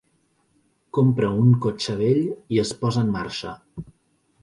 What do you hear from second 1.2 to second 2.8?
un cotxe vell i es